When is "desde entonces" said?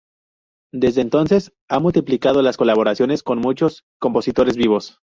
0.73-1.53